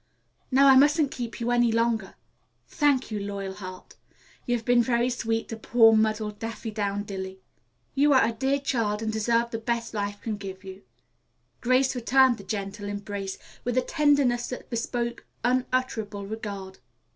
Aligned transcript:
Now 0.49 0.67
I 0.67 0.75
mustn't 0.77 1.11
keep 1.11 1.39
you 1.39 1.51
any 1.51 1.71
longer. 1.71 2.15
Thank 2.67 3.11
you, 3.11 3.19
Loyalheart. 3.19 3.97
You've 4.47 4.65
been 4.65 4.81
very 4.81 5.11
sweet 5.11 5.47
to 5.49 5.57
poor, 5.57 5.93
muddled 5.95 6.39
Daffydowndilly." 6.39 7.37
"You 7.93 8.11
are 8.13 8.25
a 8.25 8.31
dear 8.31 8.57
child 8.59 9.03
and 9.03 9.13
deserve 9.13 9.51
the 9.51 9.59
best 9.59 9.91
that 9.91 9.97
life 9.99 10.19
can 10.19 10.37
give 10.37 10.63
you." 10.63 10.81
Grace 11.59 11.93
returned 11.95 12.39
the 12.39 12.43
gentle 12.43 12.89
embrace 12.89 13.37
with 13.63 13.77
a 13.77 13.83
tenderness 13.83 14.47
that 14.47 14.71
bespoke 14.71 15.23
unutterable 15.43 16.25
regard. 16.25 16.79